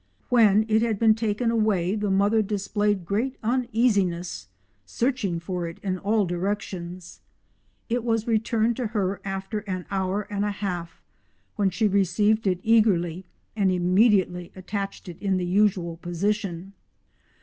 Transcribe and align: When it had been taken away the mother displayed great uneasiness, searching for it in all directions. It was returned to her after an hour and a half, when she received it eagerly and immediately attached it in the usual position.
When 0.29 0.65
it 0.67 0.81
had 0.81 0.97
been 0.97 1.13
taken 1.13 1.51
away 1.51 1.93
the 1.93 2.09
mother 2.09 2.41
displayed 2.41 3.05
great 3.05 3.37
uneasiness, 3.43 4.47
searching 4.83 5.39
for 5.39 5.67
it 5.67 5.77
in 5.83 5.99
all 5.99 6.25
directions. 6.25 7.19
It 7.87 8.03
was 8.03 8.25
returned 8.25 8.77
to 8.77 8.87
her 8.97 9.21
after 9.23 9.59
an 9.67 9.85
hour 9.91 10.23
and 10.27 10.43
a 10.43 10.49
half, 10.49 11.03
when 11.55 11.69
she 11.69 11.87
received 11.87 12.47
it 12.47 12.59
eagerly 12.63 13.25
and 13.55 13.71
immediately 13.71 14.51
attached 14.55 15.07
it 15.07 15.19
in 15.21 15.37
the 15.37 15.45
usual 15.45 15.97
position. 15.97 16.73